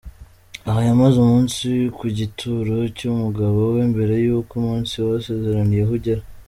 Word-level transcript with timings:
Aha 0.69 0.81
yamaze 0.87 1.15
umunsi 1.21 1.65
ku 1.97 2.05
gituro 2.17 2.75
cy'umugabo 2.97 3.59
we 3.73 3.81
mbere 3.91 4.13
yuko 4.25 4.51
umunsi 4.61 4.93
basezeraniyeho 5.07 5.93
ugera. 5.97 6.23